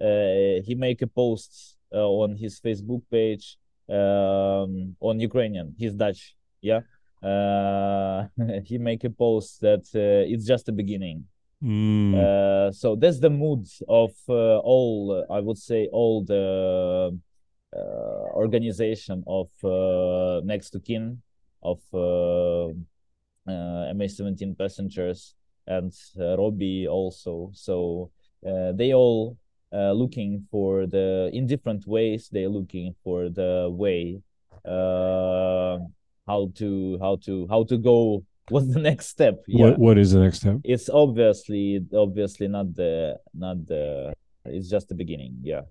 [0.00, 3.56] uh he make a post on his facebook page
[3.88, 6.80] um on ukrainian he's dutch yeah?
[7.22, 8.26] Uh
[8.64, 11.24] he make a post that uh, it's just the beginning.
[11.62, 17.18] Mm, uh, so that's the mood of uh, all i would say all the
[17.76, 17.78] uh,
[18.34, 21.20] organization of uh, next to kin
[21.62, 22.68] of uh,
[23.48, 25.34] uh, mh17 passengers
[25.66, 27.50] and uh, robbie also.
[27.52, 28.10] So
[28.46, 29.36] uh, they all
[29.72, 34.20] uh, looking for the in different ways they're looking for the way
[34.64, 35.78] uh,
[36.26, 40.12] how to how to how to go what's the next step yeah What what is
[40.12, 40.56] the next step?
[40.64, 44.12] it's obviously obviously not the not the
[44.44, 45.62] it's just the beginning yeah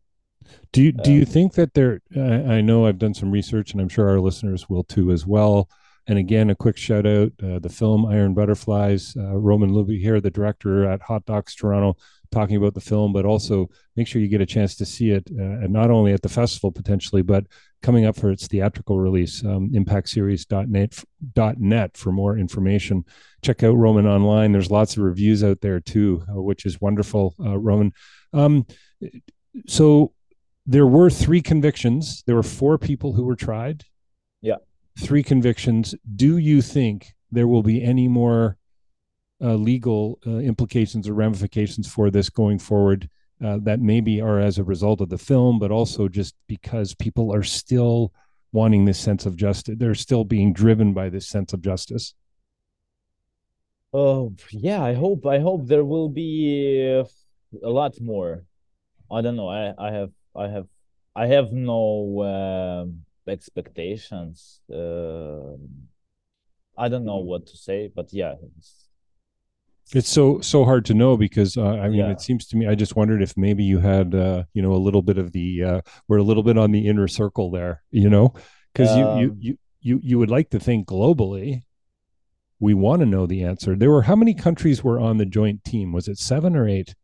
[0.73, 1.99] Do you do you Um, think that there?
[2.15, 5.25] I, I know I've done some research, and I'm sure our listeners will too as
[5.25, 5.67] well.
[6.09, 9.03] And again, a quick shout out: uh, the film Iron Butterflies.
[9.17, 11.97] Uh, Roman Liubyi here, the director at Hot Docs Toronto,
[12.31, 15.27] talking about the film, but also make sure you get a chance to see it,
[15.37, 17.45] uh, and not only at the festival potentially, but
[17.81, 19.43] coming up for its theatrical release.
[19.43, 21.03] Um, ImpactSeries.net
[21.59, 23.05] .net for more information.
[23.41, 24.51] Check out Roman online.
[24.51, 27.35] There's lots of reviews out there too, uh, which is wonderful.
[27.39, 27.93] Uh, Roman.
[28.33, 28.65] Um,
[29.67, 30.13] so
[30.65, 32.23] there were three convictions.
[32.25, 33.85] There were four people who were tried.
[34.41, 34.57] Yeah.
[34.99, 35.95] Three convictions.
[36.15, 38.57] Do you think there will be any more
[39.41, 43.09] uh, legal uh, implications or ramifications for this going forward
[43.43, 47.33] uh, that maybe are as a result of the film, but also just because people
[47.33, 48.11] are still
[48.51, 49.75] wanting this sense of justice.
[49.77, 52.15] They're still being driven by this sense of justice.
[53.93, 57.03] Oh yeah, I hope I hope there will be
[57.63, 58.43] a lot more.
[59.09, 59.49] I don't know.
[59.49, 60.67] I I have I have
[61.15, 64.61] I have no uh, expectations.
[64.71, 65.55] Uh,
[66.77, 68.35] I don't know what to say, but yeah,
[69.93, 72.11] it's, so so hard to know because uh, I mean, Yeah.
[72.11, 72.67] it seems to me.
[72.67, 75.63] I just wondered if maybe you had, uh, you know, a little bit of the
[75.63, 78.33] uh, we're a little bit on the inner circle there, you know,
[78.73, 81.63] because you, you Um, you you you would like to think globally.
[82.59, 83.75] We want to know the answer.
[83.75, 85.91] There were how many countries were on the joint team?
[85.93, 86.95] Was it seven or eight?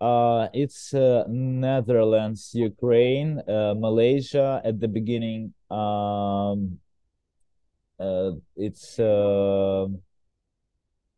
[0.00, 5.54] Uh, it's uh, Netherlands, Ukraine, uh, Malaysia at the beginning.
[5.70, 6.80] Um,
[8.00, 8.98] uh, it's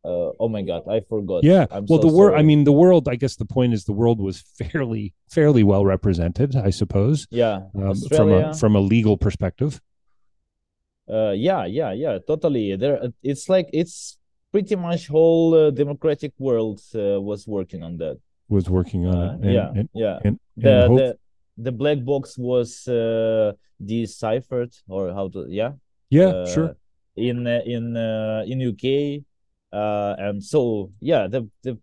[0.05, 1.43] uh, uh, oh my God, I forgot.
[1.43, 1.65] Yeah.
[1.71, 2.39] I'm well, so the world.
[2.39, 3.07] I mean, the world.
[3.07, 6.55] I guess the point is the world was fairly fairly well represented.
[6.55, 9.81] I suppose yeah, um, from a from a legal perspective.
[11.07, 12.75] Uh, yeah, yeah, yeah, totally.
[12.75, 14.17] There, uh, it's like it's
[14.51, 18.17] pretty much whole uh, democratic world uh, was working on that.
[18.49, 19.31] Was working on Uh, it.
[19.41, 20.17] And, yeah, and, yeah.
[20.25, 21.17] and, The hope- the
[21.57, 23.53] the black box was uh,
[23.83, 25.71] deciphered or how to yeah
[26.09, 26.75] yeah, uh, sure.
[27.15, 29.23] in uh, in uh, in UK
[29.75, 31.77] uh, and so yeah the the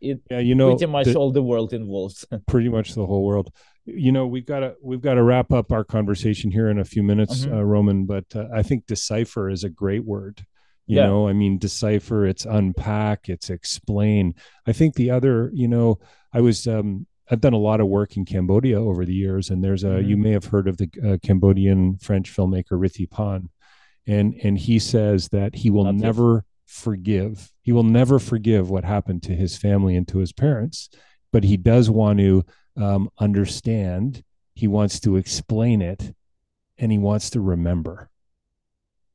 [0.00, 2.18] it Yeah, you know, pretty much the- all the world involved.
[2.46, 3.48] pretty much the whole world.
[3.86, 6.84] You know, we've got to we've got to wrap up our conversation here in a
[6.84, 7.52] few minutes, Mhm.
[7.54, 8.04] uh, Roman.
[8.04, 10.44] But uh, I think decipher is a great word.
[10.86, 11.06] You Yeah.
[11.06, 12.26] know, I mean, decipher.
[12.26, 13.28] It's unpack.
[13.28, 14.34] It's explain.
[14.66, 15.98] I think the other, you know,
[16.32, 19.64] I was um, I've done a lot of work in Cambodia over the years, and
[19.64, 20.22] there's a you Mhm.
[20.26, 23.48] may have heard of the uh, Cambodian French filmmaker Rithy Panh,
[24.06, 27.50] and and he says that he will never forgive.
[27.62, 30.90] He will never forgive what happened to his family and to his parents,
[31.32, 32.44] but he does want to
[32.76, 34.22] um, understand.
[34.54, 36.14] He wants to explain it,
[36.78, 38.10] and he wants to remember.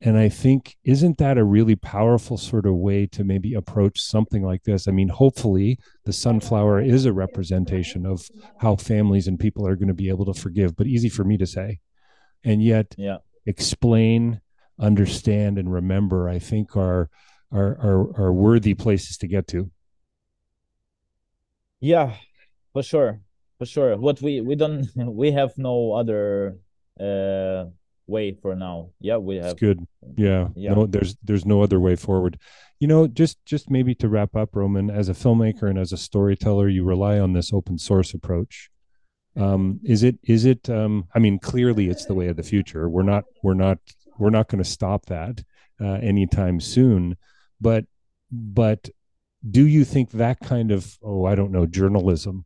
[0.04, 4.42] And I think, isn't that a really powerful sort of way to maybe approach something
[4.42, 4.88] like this?
[4.88, 8.28] I mean, hopefully, the sunflower is a representation of
[8.58, 11.36] how families and people are going to be able to forgive, but easy for me
[11.36, 11.78] to say.
[12.42, 13.18] And yet, yeah.
[13.46, 14.40] explain,
[14.76, 17.08] understand, and remember, I think are
[17.52, 19.70] are are, are worthy places to get to.
[21.80, 22.14] Yeah,
[22.72, 23.20] for sure,
[23.58, 23.96] for sure.
[23.96, 26.58] What we we don't we have no other
[27.00, 27.64] uh
[28.06, 28.90] way for now.
[29.00, 29.86] Yeah, we have It's good.
[30.16, 30.48] Yeah.
[30.54, 30.74] Yeah.
[30.74, 32.38] No, there's there's no other way forward.
[32.80, 35.96] You know, just just maybe to wrap up, Roman, as a filmmaker and as a
[35.96, 38.70] storyteller, you rely on this open source approach.
[39.36, 42.88] Um, is it is it um I mean, clearly it's the way of the future.
[42.88, 43.78] We're not we're not
[44.18, 45.42] we're not going to stop that
[45.80, 47.16] uh, anytime soon.
[47.62, 47.84] But
[48.30, 48.90] but
[49.58, 52.44] do you think that kind of oh, I don't know, journalism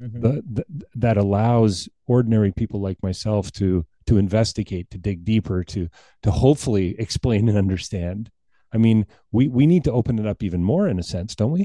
[0.00, 0.20] Mhm.
[0.22, 5.88] the, the, that allows ordinary people like myself to to investigate to dig deeper to
[6.22, 8.30] to hopefully explain and understand
[8.72, 11.50] i mean we we need to open it up even more in a sense don't
[11.58, 11.64] we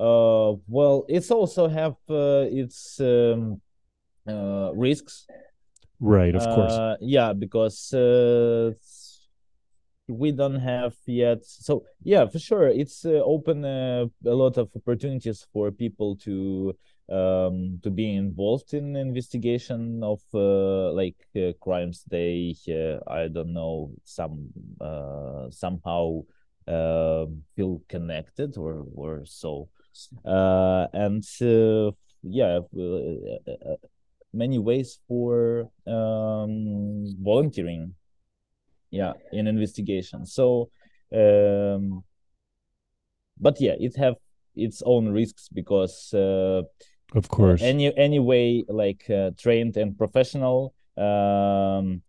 [0.00, 3.60] Uh, well, it's also have uh, its um,
[4.26, 5.26] uh, risks.
[6.00, 8.72] right of course Uh, yeah, because uh,
[10.10, 11.44] we don't have yet.
[11.44, 16.76] So yeah, for sure, it's uh, open uh, a lot of opportunities for people to
[17.08, 22.04] um to be involved in investigation of uh, like uh, crimes.
[22.08, 24.50] They uh, I don't know some
[24.80, 26.22] uh, somehow
[26.68, 29.68] uh, feel connected or or so.
[30.24, 31.24] And
[32.22, 32.60] yeah
[34.32, 37.94] many ways for um, volunteering
[38.90, 40.26] yeah in investigation.
[40.26, 40.70] So
[41.12, 42.04] um
[43.38, 44.16] but yeah it have
[44.54, 46.62] its own risks because uh,
[47.14, 47.62] of course.
[47.62, 52.02] any anyway like uh, trained and professional um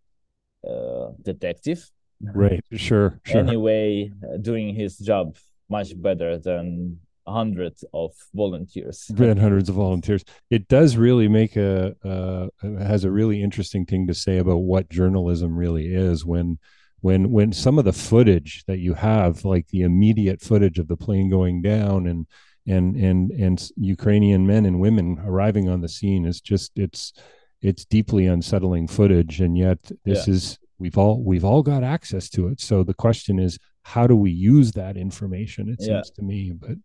[0.68, 1.90] uh, detective.
[2.20, 2.64] Right.
[2.72, 3.40] Sure sure.
[3.40, 5.36] Anyway uh, doing his job
[5.68, 9.06] much better than hundreds of volunteers.
[9.16, 10.24] And hundreds of volunteers.
[10.50, 12.48] It does really make a uh,
[12.78, 16.58] has a really interesting thing to say about what journalism really is when
[17.00, 20.96] when when some of the footage that you have like the immediate footage of the
[20.96, 22.26] plane going down and
[22.66, 27.12] and and and Ukrainian men and women arriving on the scene is just it's
[27.60, 29.40] it's deeply unsettling footage.
[29.40, 30.34] And yet this Yeah.
[30.34, 32.60] is we've all we've all got access to it.
[32.60, 35.68] So the question is how do we use that information?
[35.68, 35.86] It Yeah.
[36.02, 36.76] seems to me but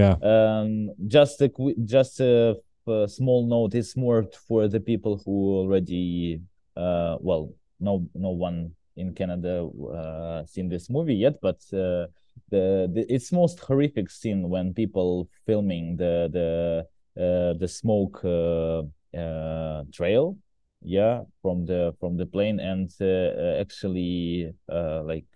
[0.00, 1.48] yeah um just a
[1.84, 6.40] just a, a small note it's more for the people who already
[6.76, 7.44] uh well
[7.80, 8.58] no no one
[8.96, 12.06] in Canada uh, seen this movie yet, but uh,
[12.50, 16.86] the, the its most horrific scene when people filming the the
[17.20, 18.82] uh, the smoke uh,
[19.18, 20.36] uh, trail,
[20.82, 25.26] yeah, from the from the plane, and uh, actually like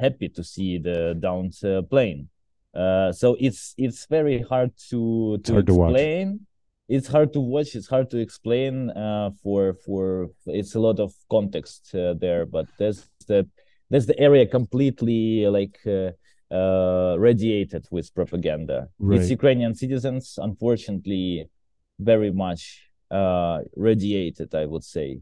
[0.00, 1.54] happy to see the downed
[1.90, 2.28] plane.
[3.12, 6.38] So it's it's very hard to to hard explain.
[6.38, 6.46] To
[6.88, 11.12] it's hard to watch it's hard to explain uh, for for it's a lot of
[11.30, 13.48] context uh, there but there's the
[13.90, 16.10] there's the area completely like uh,
[16.54, 19.20] uh radiated with propaganda right.
[19.20, 21.48] it's ukrainian citizens unfortunately
[21.98, 25.20] very much uh, radiated i would say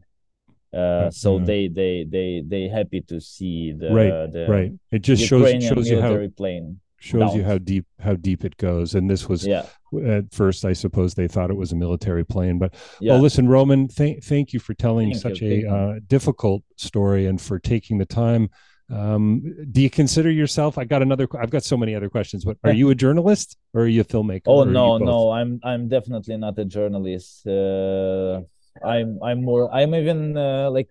[0.73, 1.45] uh, so yeah.
[1.45, 5.87] they they they they happy to see the right the right it just Ukrainian shows
[5.87, 7.35] shows you how plane shows down.
[7.35, 8.95] you how deep how deep it goes.
[8.95, 9.65] And this was yeah.
[10.05, 13.13] at first i suppose they thought it was a military plane but yeah.
[13.13, 17.27] well listen roman thank thank you for telling Thank such you, a uh, difficult story
[17.27, 18.49] and for taking the time.
[18.87, 19.41] Um,
[19.71, 22.71] do you consider yourself i got another i've got so many other questions but are
[22.71, 24.43] you a journalist or are you a filmmaker?
[24.45, 27.47] Oh no, no, I'm I'm definitely not a journalist.
[27.47, 28.41] Uh,
[28.83, 30.89] I'm I'm more I'm even uh, like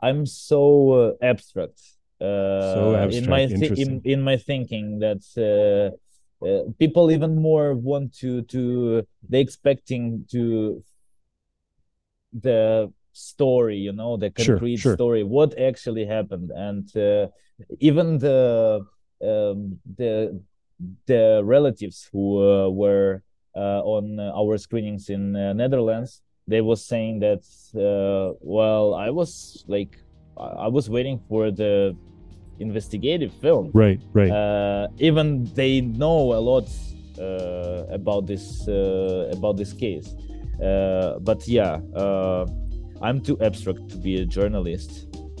[0.00, 1.80] I'm so uh, abstract.
[2.20, 8.12] Uh, So in my in in my thinking that uh, uh, people even more want
[8.20, 10.82] to to they expecting to
[12.32, 14.94] the story, you know, the concrete sure.
[14.94, 17.28] story, what actually happened, and uh,
[17.80, 18.84] even the
[19.22, 20.40] um, the
[21.06, 23.22] the relatives who uh, were
[23.56, 27.44] uh, on our screenings in uh, Netherlands, they was saying that
[27.74, 29.96] uh, well, I was like,
[30.36, 31.94] I was waiting for the
[32.58, 33.70] investigative film.
[33.72, 36.68] right right Uh, even they know a lot
[37.18, 40.14] uh, about this uh, about this case.
[40.62, 42.46] Uh, but yeah, uh,
[43.02, 44.90] I'm too abstract to be a journalist.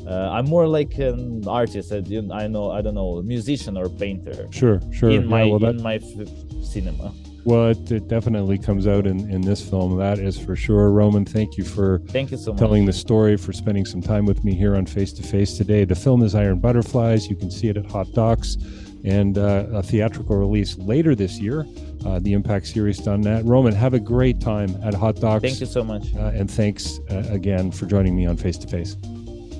[0.06, 1.92] Uh, I'm more like an artist.
[1.92, 2.70] I, don't- I know.
[2.70, 5.94] I don't know, musician or painter sure sure in Yeah, my well, that, in my
[5.96, 6.28] f-
[6.62, 7.12] cinema.
[7.44, 11.24] Well it, it definitely comes out in in this film that is for sure roman
[11.24, 12.58] thank you for Thank you so much.
[12.58, 15.84] telling the story, for spending some time with me here on Face to Face today.
[15.84, 17.28] The film is Iron Butterflies.
[17.28, 18.56] You can see it at Hot Docs
[19.04, 21.66] and uh, a theatrical release later this year.
[22.06, 23.44] Uh, the Impact series done that.
[23.44, 25.42] Roman, have a great time at Hot Docs.
[25.42, 26.14] Thank you so much.
[26.14, 28.96] Uh, and thanks uh, again for joining me on Face to Face.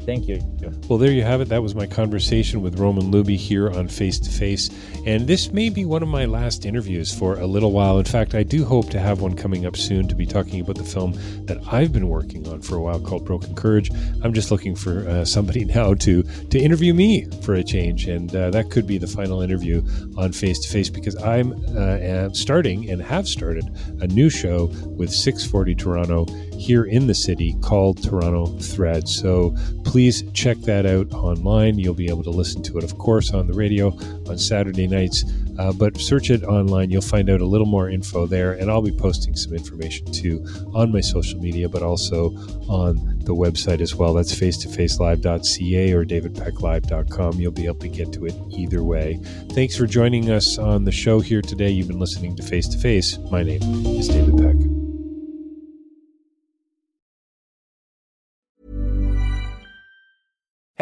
[0.05, 0.41] Thank you.
[0.89, 1.49] Well, there you have it.
[1.49, 4.69] That was my conversation with Roman Liubyi here on Face to Face.
[5.07, 7.99] And this may be one of my last interviews for a little while.
[7.99, 10.77] In fact, I do hope to have one coming up soon to be talking about
[10.77, 11.15] the film
[11.47, 13.91] that I've been working on for a while called Broken Courage.
[14.23, 18.35] I'm just looking for uh, somebody now to to interview me for a change, and
[18.35, 19.83] uh, that could be the final interview
[20.19, 23.65] on Face to Face because I'm uh, starting and have started
[24.01, 26.27] a new show with 640 Toronto
[26.59, 29.09] here in the city called Toronto Thread.
[29.09, 31.79] So please check that out online.
[31.79, 33.89] You'll be able to listen to it, of course, on the radio
[34.29, 35.25] on Saturday nights.
[35.59, 36.91] Uh, but search it online.
[36.91, 40.45] You'll find out a little more info there, and I'll be posting some information too
[40.75, 42.31] on my social media, but also
[42.69, 44.15] on the website as well.
[44.15, 47.41] That's face-to-facelive.ca or davidpecklive.com.
[47.41, 49.21] You'll be able to get to it either way.
[49.51, 51.71] Thanks for joining us on the show here today.
[51.71, 53.19] You've been listening to Face to Face.
[53.31, 54.74] My name is David Peck.